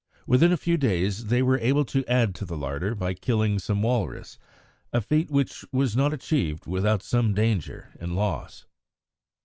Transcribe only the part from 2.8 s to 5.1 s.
by killing some walrus, a